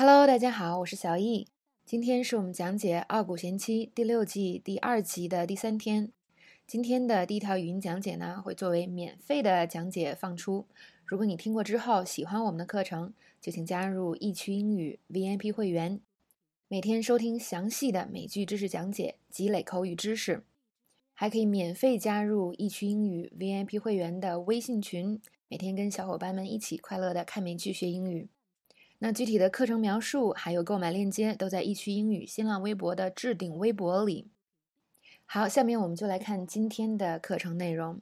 [0.00, 1.48] Hello，大家好，我是小易。
[1.84, 6.12] 今天是我们讲解《傲骨贤妻》第六季第二集的第三天。
[6.68, 10.68] 今天的第一条语音讲解呢，会作为免费的讲解放出。
[11.04, 16.00] 如果你听过之后喜欢我们的课程，就请加入易趣英语 VIP 会员，
[16.68, 20.44] 每天收听详细的美剧知识讲解，积累口语知识。
[21.12, 28.28] 还可以免费加入易趣英语 VIP 会员的微信群，每天跟小伙伴们一起快乐的看美剧学英语。
[29.00, 34.26] 那具体的课程描述还有购买链接都在易趣英语新浪微博的置顶微博里。
[35.24, 38.00] 好，下面我们就来看今天的课程内容。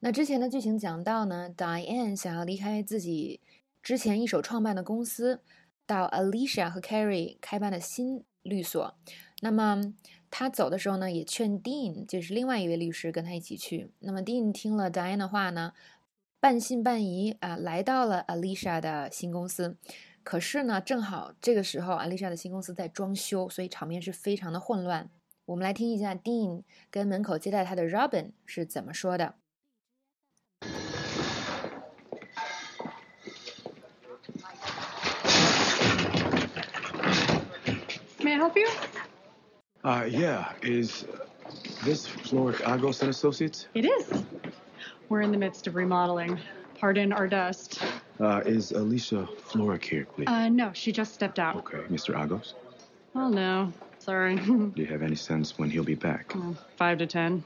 [0.00, 3.40] 那之前的剧情讲到呢，Diane 想要离开自己
[3.82, 5.40] 之前一手创办的公司，
[5.86, 8.94] 到 Alicia 和 Carrie 开办的新律所。
[9.40, 9.94] 那么
[10.30, 13.90] 他走的时候呢，也劝 Dean，就是另外一位律师跟他一起去。
[14.00, 15.72] 那么 Dean 听了 Diane 的话呢，
[16.38, 19.76] 半信半疑啊，来到了 Alicia 的新公司。
[20.27, 25.09] 可是呢，正好这个时候，阿丽莎的新公司在装修，所以场面是非常的混乱。
[25.45, 29.35] 我们来听一下 Dean 跟门口接待他的 Robin 是怎么说的。
[38.19, 38.69] May I help you?
[39.83, 40.53] Uh, yeah.
[40.61, 41.03] Is
[41.83, 43.67] this Floric Agos and Associates?
[43.73, 44.23] It is.
[45.09, 46.39] We're in the midst of remodeling.
[46.79, 47.83] Pardon our dust.
[48.20, 50.26] Uh, is Alicia Floric here, please?
[50.26, 51.56] Uh, no, she just stepped out.
[51.56, 52.14] Okay, Mr.
[52.14, 52.54] Agos.
[53.14, 53.72] Oh, no.
[54.00, 54.36] Sorry.
[54.36, 56.32] Do you have any sense when he'll be back?
[56.34, 57.44] Oh, Five to ten.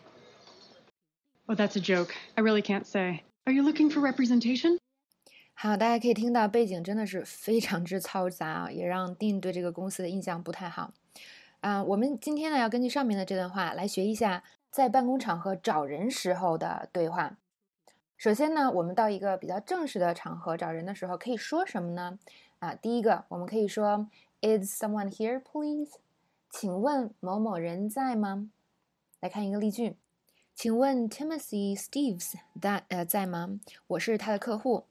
[1.49, 2.15] Oh, that's a joke.
[2.37, 3.23] I really can't say.
[3.47, 4.79] Are you looking for representation?
[5.55, 10.93] 好，大家可以听到背景真的是非常之嘈杂啊，也让 Dean 对这个公司的印象不太好。
[11.61, 17.37] 啊、我们今天呢要根据上面的这段话来学一下在办公场合找人时候的对话。
[18.23, 22.21] 首先呢，我们到一个比较正式的场合找人的时候，可以说什么呢？
[22.61, 24.09] 啊，第一个我们可以说
[24.41, 25.97] Is someone here, please？
[26.49, 28.49] 请问某某人在吗？
[29.19, 29.97] 来看一个例句，
[30.55, 33.59] 请问 Timothy Steves 在呃在吗？
[33.89, 34.85] 我是他的客户。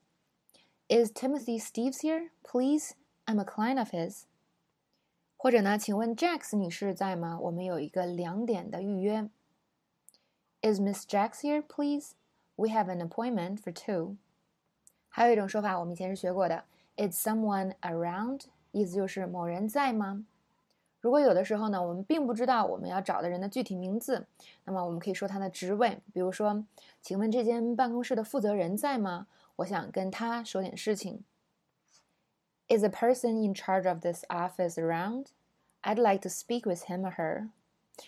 [0.89, 2.95] Is Timothy Steves here, please?
[3.25, 4.23] I'm a client of his.
[5.37, 7.39] 或者呢，请问 Jacks 女士在吗？
[7.39, 9.29] 我们有一个两点的预约。
[10.61, 12.09] Is Miss Jacks here, please?
[12.55, 14.17] We have an appointment for two.
[15.09, 16.63] 还有一种说法，我们以前是学过的
[16.95, 18.41] ，Is someone around？
[18.71, 20.25] 意思就是某人在吗？
[20.99, 24.27] 如果有的时候呢，我们并不知道我们要找的人的具体名字，
[24.65, 26.63] 那么我们可以说他的职位，比如说，
[27.01, 29.27] 请问这间办公室的负责人在吗？
[29.55, 31.23] 我想跟他说点事情。
[32.67, 35.29] Is the person in charge of this office around?
[35.81, 37.49] I'd like to speak with him or her.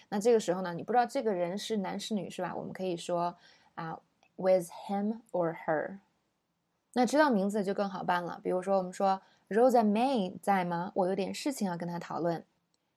[0.10, 2.56] 那这个时候呢，你不知道这个人是男是女是吧？
[2.56, 3.36] 我们可以说
[3.74, 4.00] 啊、
[4.37, 5.99] with him or her。
[6.95, 8.41] 那知道名字就更好办了。
[8.43, 10.93] 比如说，我们说 Rosa May 在吗？
[10.95, 12.45] 我有点事情要跟她讨论。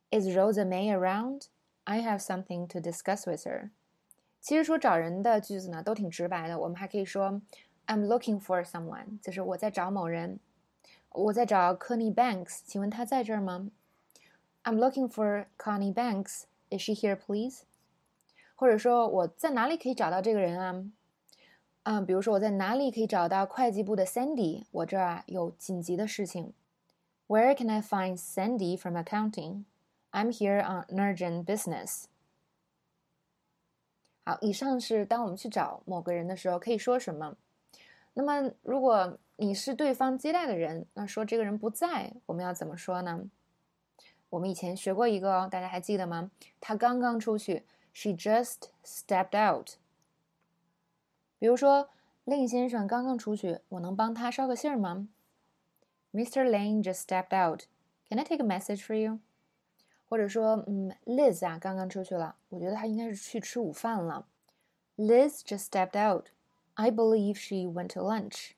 [0.09, 1.45] Is Rosa May around?
[1.83, 3.71] I have something to discuss with her.
[4.39, 6.59] 其实说找人的句子呢，都挺直白的。
[6.59, 7.41] 我们还可以说
[7.87, 10.39] I'm looking for someone，就是我在找某人。
[11.09, 13.69] 我在找 Connie Banks，请问她在这儿吗？
[14.63, 16.43] I'm looking for Connie Banks.
[16.69, 17.61] Is she here, please?
[18.55, 20.85] 或者说我在哪里可以找到这个人啊？
[21.88, 24.64] 嗯，比如说我在哪里可以找到会计部的 Sandy？
[24.72, 26.52] 我这儿啊有紧急的事情。
[27.28, 29.66] Where can I find Sandy from accounting?
[30.10, 32.06] I'm here on an urgent business.
[34.24, 37.36] 好，以上是当我们去找某个人的时候可以说什么。
[38.14, 43.30] 那么，如果你是对方接待的人，那说这个人不在，我们要怎么说呢？
[44.30, 46.32] 我们以前学过一个哦，大家还记得吗？
[46.60, 49.74] 他刚刚出去，She just stepped out。
[51.38, 51.88] 比如说，
[52.24, 55.08] 令先生刚刚出去，我能帮他捎个信儿吗
[56.12, 56.48] ？Mr.
[56.48, 57.64] Lane just stepped out.
[58.08, 59.20] Can I take a message for you?
[60.08, 64.26] 或者说，嗯，Liz 啊，刚刚出去了，我觉得她应该是去吃午饭了。
[64.96, 66.28] Liz just stepped out.
[66.74, 68.52] I believe she went to lunch.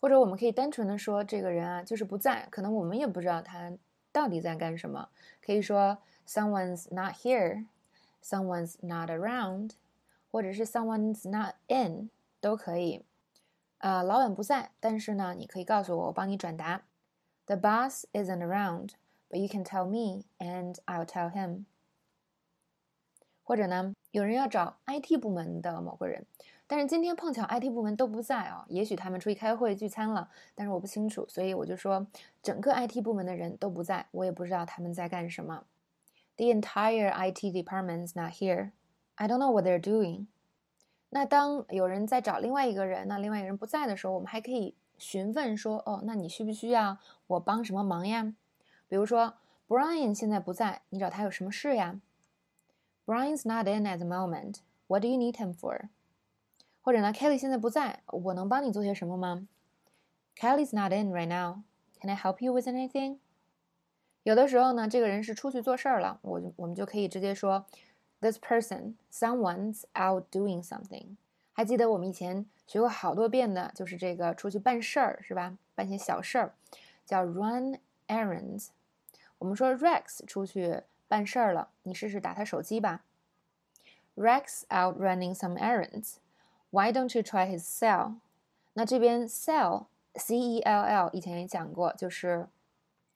[0.00, 3.72] 或者我们可以单纯的说，这个人啊就是不在，可能我们也不知道他
[4.10, 5.08] 到底在干什么。
[5.44, 7.66] 可以说 Someone's not here,
[8.22, 9.72] someone's not around,
[10.29, 12.09] 或者是 someone's not in
[12.39, 13.05] 都可以。
[13.79, 16.83] 呃，老板不在，但是呢，你可以告诉我，我帮你转达。
[17.45, 18.91] The boss isn't around,
[19.29, 21.65] but you can tell me, and I'll tell him.
[23.43, 26.25] 或者呢，有人要找 IT 部门的某个人，
[26.65, 32.07] 但是今天碰巧 IT 部门都不在哦，也许他们出去开会聚餐了，但是我不清楚，所以我就说
[32.41, 35.65] 整个 IT 部门的人都不在，我也不知道他们在干什么。
[36.37, 38.71] The entire IT department's not here.
[39.20, 40.28] I don't know what they're doing.
[41.10, 46.96] 那当有人在找另外一个人，那另外一个人不在的时候，我们还可以询问说，哦，那你需不需要
[47.26, 48.32] 我帮什么忙呀？
[48.88, 49.34] 比如说
[49.68, 52.00] ，Brian 现在不在，你找他有什么事呀
[53.04, 54.60] ？Brian's not in at the moment.
[54.86, 55.90] What do you need him for?
[56.80, 59.46] 或者呢，Kelly 现在不在，我能帮你做些什么吗
[60.34, 61.64] ？Kelly's not in right now.
[62.00, 63.18] Can I help you with anything?
[64.22, 67.66] 有的时候呢，这个人是出去做事儿了，我我们就可以直接说
[68.20, 71.16] ，This person, someone's out doing something。
[71.52, 75.56] 还记得我们以前学过好多遍的，就是这个出去办事儿，是吧？
[75.74, 76.54] 办些小事儿，
[77.04, 78.68] 叫 run errands。
[79.38, 83.04] 我们说 Rex 出去办事儿了，你试试打他手机吧。
[84.16, 86.16] Rex out running some errands.
[86.70, 88.16] Why don't you try his cell？
[88.74, 92.46] 那这边 cell，c e l l，以前也讲过，就是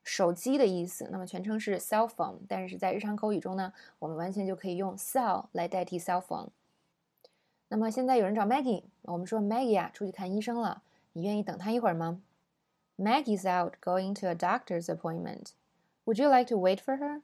[0.05, 1.09] 手机的意思。
[1.11, 6.51] 那么全称是 cell phone，但是在日常口语中呢，我们完全就可以用 cell 来代替 cell phone。
[7.69, 10.83] 那么现在有人找 Maggie，我们说 Maggie 啊，出去看医生了，
[11.15, 12.21] 你愿意等他一会儿吗
[12.97, 15.49] ？Maggie's out going to a doctor's appointment.
[16.05, 17.23] Would you like to wait for her?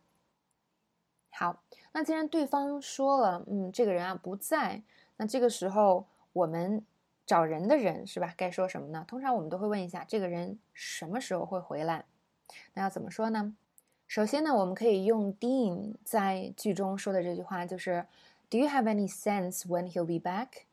[1.32, 1.62] 好，
[1.92, 4.82] 那既然对方说了，嗯，这个人啊不在，
[5.18, 6.84] 那这个时候我们
[7.24, 8.34] 找人的人是吧？
[8.36, 9.04] 该说什么呢？
[9.06, 12.06] 通常我们都会问一下，这个人什么时候会回来？
[12.73, 13.55] 那要怎么说呢？
[14.07, 18.05] 首先呢，我们可以用 Dean 在剧中说的这句话，就是。
[18.47, 20.65] Do you have any sense when he'll be back？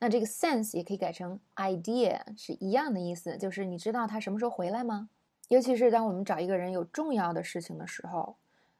[0.00, 5.10] 那这个 sense 也可以改成 idea，是一样的意思，就是你知道他什么时候回来吗？
[5.48, 8.36] 尤其是当我们找一个人有重要的事情的时候，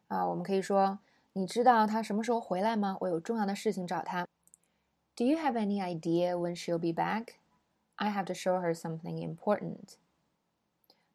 [0.09, 0.99] 啊，我们可以说，
[1.35, 2.97] 你知道他什么时候回来吗？
[3.01, 4.27] 我有重要的事情找他。
[5.15, 7.35] Do you have any idea when she'll be back?
[7.97, 9.97] I have to show her something important。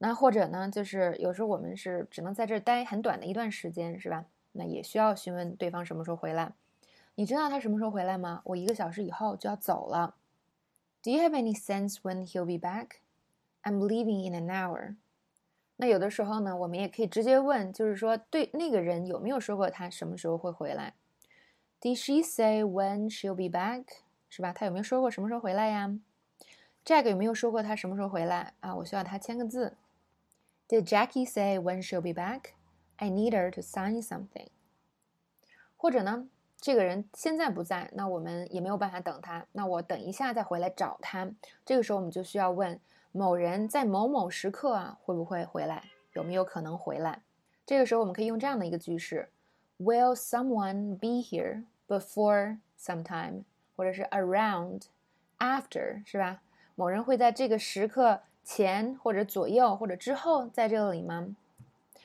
[0.05, 4.25] 那或者呢，就是有时候我们是只能在这待很短的一段时间，是吧？
[4.51, 6.55] 那也需要询问对方什么时候回来。
[7.15, 8.43] 你知道他什么时候回来吗？
[8.47, 10.17] 我一个小时以后就要走了。
[11.05, 12.97] Do you have any sense when he'll be back?
[13.63, 14.97] I'm leaving in an hour.
[15.77, 20.95] 那有的时候呢，我们也可以直接问，就是说对那个人有没有说过他什么时候会回来
[21.81, 23.85] ？Did she say when she'll be back？
[24.29, 24.53] 是吧？
[24.53, 25.97] 他有没有说过什么时候回来呀
[26.85, 28.75] ？Jack 有没有说过他什么时候回来啊？
[28.75, 29.77] 我需要他签个字。
[30.73, 32.55] Did Jackie say when she'll be back?
[32.99, 34.47] I need her to sign something.
[35.77, 36.29] 或者呢？
[36.63, 39.45] 这个人现在不在，那我们也没有办法等他。
[39.53, 41.31] 那我等一下再回来找他。
[41.67, 42.81] 这个时候我们就需要问
[43.11, 47.21] 某人在某某时刻啊会不会回来，有没有可能回来？
[47.67, 49.29] 这个时候我们可以用这样的一个句式
[49.79, 53.45] ：Will someone be here before some time？
[53.77, 54.85] 或者是 around
[55.39, 56.41] after，是吧？
[56.77, 61.35] 某人会在这个时刻前或者左右或者之后在这里吗？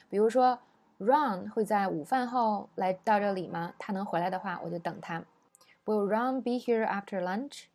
[0.09, 0.59] 比如说。
[0.99, 3.75] Ron 会在午饭后来到这里吗？
[3.77, 5.23] 他能回来的话，我就等他。
[5.85, 7.65] Will Ron be here after lunch?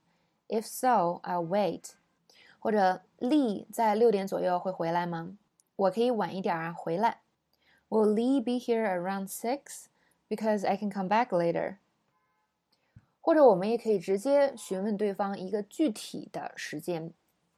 [0.48, 1.92] If so, I'll wait.
[2.58, 5.38] 或者 Lee 在六点左右会回来吗？
[5.76, 7.20] 我可以晚一点啊，回来。
[7.90, 9.84] Will Lee be here around six?
[10.28, 11.76] Because I can come back later.
[13.20, 17.12] 或者我们也可以直接询问对方一个具体的时间，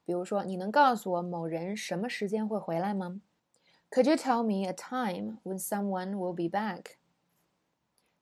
[0.04, 3.20] 比如说，你能告诉我某人什么时间会回来吗
[3.90, 6.96] ？Could you tell me a time when someone will be back？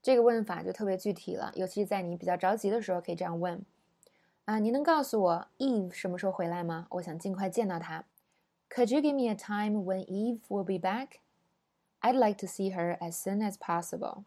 [0.01, 3.65] 这个问法就特别具体了，尤其在你比较着急的时候，可以这样问：
[4.45, 6.87] 啊，你能告诉我 Eve 什么时候回来吗？
[6.91, 8.05] 我想尽快见到她。
[8.69, 11.21] Could you give me a time when Eve will be back?
[12.01, 14.25] I'd like to see her as soon as possible。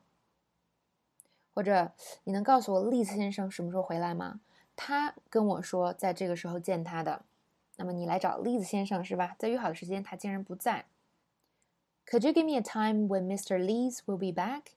[1.53, 1.93] 或者，
[2.25, 4.41] 你能告诉我丽兹先生什么时候回来吗？
[4.75, 7.23] 他跟我说在这个时候见他的。
[7.76, 9.34] 那么你来找丽兹先生是吧？
[9.38, 10.86] 在约好的时间，他竟然不在。
[12.06, 13.58] Could you give me a time when Mr.
[13.58, 14.72] Lees will be back?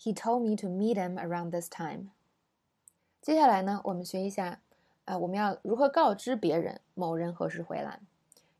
[0.00, 2.10] He told me to meet him around this time.
[3.20, 4.60] 接下来呢，我们学一下，
[5.04, 8.00] 啊，我们要如何告知别人某人何时回来？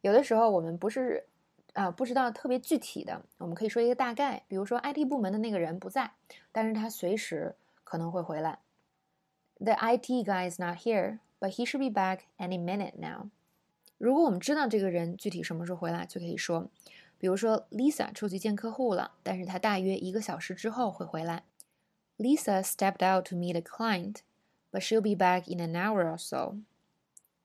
[0.03, 1.27] 有的时候我们不是，
[1.73, 6.13] 啊，不知道特别具体的，我们可以说一个大概，比如说 IT 部门的那个人不在，
[6.53, 8.59] 但是他随时可能会回来。
[9.61, 13.31] The IT guy is not here, but he should be back any minute now.
[14.04, 16.70] 如果我们知道这个人具体什么时候回来，就可以说。
[17.18, 21.44] 比如说，Lisa 出去见客户了，但是她大约一个小时之后会回来。
[22.18, 24.18] Lisa stepped out to meet a client,
[24.74, 26.58] but she'll be back in an hour or so.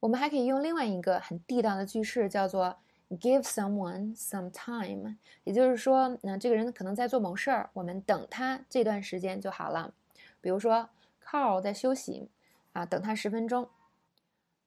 [0.00, 5.16] 我们还可以用另外一个很地道的句式，叫做 give someone some time。
[5.44, 9.94] 也就是说，那这个人可能在做某事儿，我们等他这段时间就好了。
[10.40, 10.90] 比如说
[11.24, 12.28] ，Carl 在休息，
[12.72, 13.68] 啊，等他十分钟。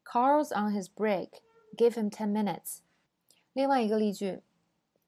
[0.05, 1.31] Carl's on his break.
[1.75, 2.77] Give him ten minutes.
[3.53, 4.41] 另外一个例句。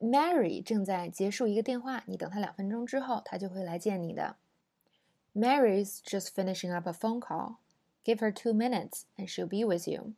[0.00, 4.36] Mary 正在结束一个电话，你等她两分钟之后，她就会来见你的。
[5.34, 7.56] Mary's just finishing up a phone call.
[8.04, 10.12] Give her two minutes and she'll be with you.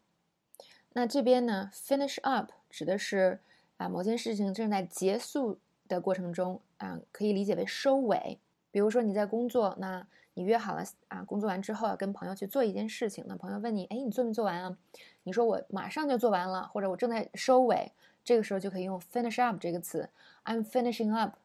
[0.94, 3.38] 那这边呢，finish up 指的是
[3.76, 8.40] 啊某件事情正在结束的过程中啊，可以理解为收尾。
[8.72, 10.04] 比如说你在工作，那
[10.36, 13.24] 你约好了啊，工作完之后要跟朋友去做一件事情。
[13.26, 14.76] 那朋友问你，哎，你做没做完啊？
[15.22, 17.92] 你说我马上就做完了，或者我正在收尾。
[18.22, 20.10] 这个时候就可以用 finish up 这个词
[20.44, 21.36] ，I'm finishing up。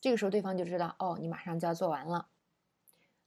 [0.00, 2.26] 这个时候对方就知道，哦，你马上就要做完了。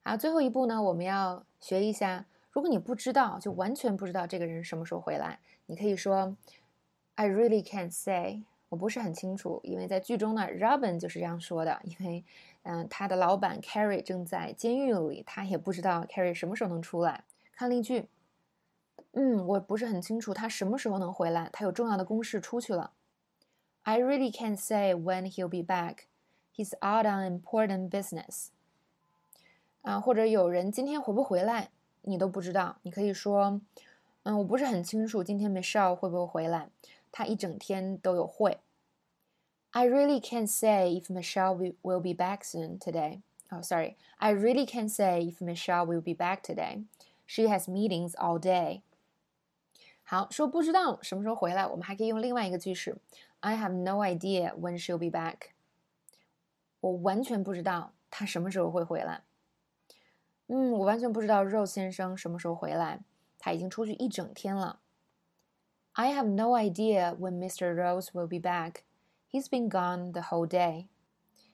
[0.04, 2.26] 好，最后一步呢，我们要学一下。
[2.52, 6.36] 如果你不知道，就完全不知道这个人什么时候回来，你可以说
[7.16, 8.44] ，I really can't say。
[8.70, 11.80] 我不是很清楚，因为在剧中呢，Robin 就是这样说的。
[11.84, 12.26] 因为，
[12.70, 17.24] 嗯，他的老板 Carrie 正在监狱里，他也不知道 Carrie 什么时候能出来。
[17.54, 18.10] 看例句，
[19.14, 22.92] 嗯，我不是很清楚他什么时候能回来，他有重要的公事出去了。
[23.84, 26.08] I really can't say when he'll be back.
[26.54, 28.48] He's out on important business.
[29.82, 31.70] 啊，或者有人今天回不回来，
[32.02, 33.62] 你都不知道，你可以说，
[34.24, 36.70] 嗯，我不是很清楚今天 Michelle 会不会回来。
[37.14, 38.60] 他一整天都有会。
[39.77, 43.23] I really can't say if Michelle will be back soon today.
[43.51, 43.97] Oh, sorry.
[44.19, 46.83] I really can't say if Michelle will be back today.
[47.27, 48.83] She has meetings all day.
[50.05, 52.97] 好，说不知道什么时候回来，我们还可以用另外一个句式：
[53.41, 55.53] I have no idea when she'll be back。
[56.81, 59.23] 我完全不知道她什么时候会回来。
[60.49, 63.01] 嗯，我完全不知道 Rose 先生什么时候回来，
[63.39, 64.81] 他已经出去一整天了。
[65.93, 67.73] I have no idea when Mr.
[67.73, 68.83] Rose will be back.
[69.32, 70.88] He's been gone the whole day.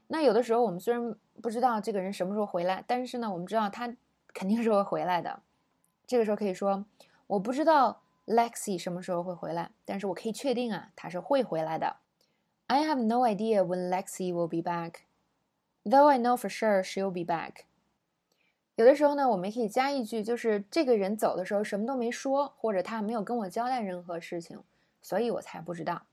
[0.07, 3.95] 那有的时候我们虽然不知道这个人什么时候回来，但是呢，我们知道他
[4.33, 5.41] 肯定是会回来的。
[6.05, 6.85] 这个时候可以说，
[7.27, 11.97] 我不知道 Lexi 什么时候会回来，但是我可以确定啊，他是会回来的。
[12.67, 15.01] I have no idea when Lexi will be back,
[15.83, 17.63] though I know for sure she'll be back.
[18.75, 24.61] 有的时候呢，我们可以加一句，就是这个人走的时候什么都没说，或者他没有跟我交代任何事情，
[25.01, 26.03] 所以我才不知道。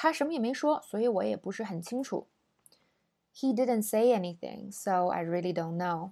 [0.00, 2.28] 他什么也没说，所以我也不是很清楚。
[3.34, 6.10] He didn't say anything, so I really don't know。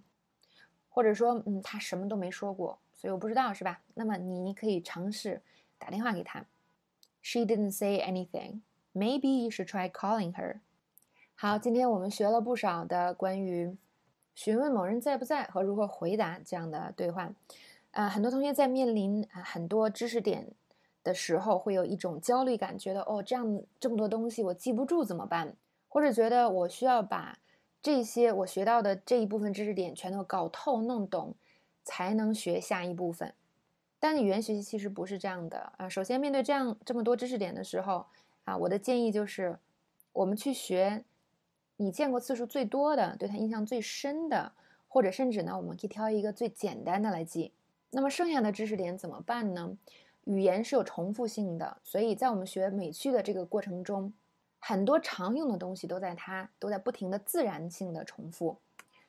[0.89, 3.83] 或者说，嗯，他什么都没说过，所以我不知道，是吧？
[3.95, 5.41] 那么你可以尝试
[5.79, 6.47] 打电话给他。
[7.23, 8.63] She didn't say anything.
[8.93, 10.59] Maybe you should try calling her。
[11.37, 13.77] 好，今天我们学了不少的关于。
[14.35, 17.33] 询问某人在不在和如何回答这样的对话，
[17.93, 20.49] 啊，很多同学在面临很多知识点
[21.07, 25.55] 的时候，会有一种焦虑感，觉得哦，这样这么多东西我记不住怎么办？
[25.89, 27.39] 或者觉得我需要把
[27.81, 31.37] 这些我学到的这一部分知识点全都搞透弄懂，
[31.85, 33.33] 才能学下一部分。
[34.01, 35.89] 但语言学习其实不是这样的啊。
[35.89, 38.07] 首先，面对这样这么多知识点的时候，
[38.45, 39.57] 啊，我的建议就是，
[40.13, 41.05] 我们去学。
[41.79, 44.53] 你见过次数最多的，对他印象最深的，
[44.89, 47.53] 或者甚至呢，我们可以挑一个最简单的来记。
[47.91, 49.77] 那么剩下的知识点怎么办呢？
[50.27, 54.13] 语言是有重复性的，所以在我们学美剧的这个过程中，
[54.61, 58.59] 很多常用的东西都在它都在不停的自然性的重复，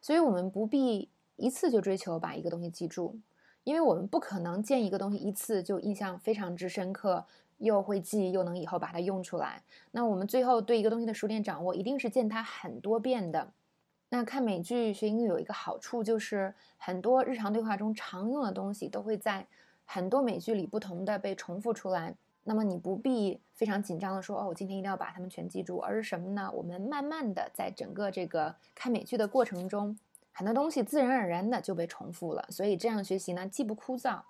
[0.02, 3.20] 所以我们不必一次就追求把一个东西记住，
[3.64, 7.26] 因为我们不可能见一个东西一次就印象非常之深刻。
[7.60, 9.64] 又会记，又能以后把它用出来。
[9.90, 13.52] 那我们最后对一个东西的熟练掌握，一定是见它很多遍的。
[14.10, 19.48] 那看美剧学英语有一个好处，就是很多日常对话中常用的东西都会在
[19.88, 22.14] 很多美剧里不同的被重复出来。
[22.44, 26.52] 那么你不必非常紧张的说：“哦，我今天一定要把它们全记住。”而是什么呢？
[26.54, 29.98] 我们慢慢的在整个这个看美剧的过程中，
[30.32, 32.46] 很多东西自然而然的就被重复了。
[32.52, 34.22] 所以这样学习呢，既不枯燥，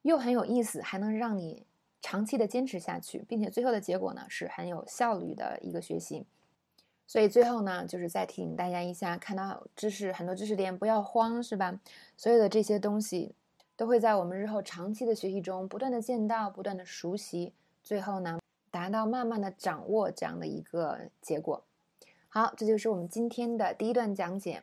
[0.00, 1.66] 又很有意思，还能让你。
[2.02, 6.24] 长期的坚持下去，并且最后的结果呢是很有效率的一个学习。
[7.04, 11.80] 所以最后呢，就是再提醒大家一下，看到知识很多知识点不要慌，是吧？
[12.16, 13.34] 所有的这些东西
[13.76, 17.52] 都会在我们日后长期的学习中不断的见到，不断的熟悉，
[17.82, 18.38] 最后呢
[18.70, 21.64] 达到慢慢的掌握这样的一个结果。
[22.28, 24.62] 好，这就是我们今天的第一段讲解。